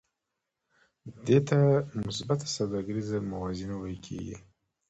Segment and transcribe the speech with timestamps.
[1.25, 1.57] دې ته
[2.05, 4.35] مثبته سوداګریزه موازنه ویل کېږي